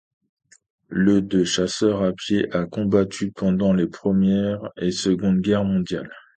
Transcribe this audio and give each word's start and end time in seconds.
Le 0.87 1.21
de 1.21 1.43
chasseur 1.43 2.01
à 2.03 2.11
pied 2.11 2.51
a 2.55 2.65
combattu 2.65 3.29
pendant 3.31 3.71
les 3.71 3.85
Première 3.85 4.71
et 4.77 4.89
Seconde 4.89 5.41
Guerre 5.41 5.63
mondiale. 5.63 6.09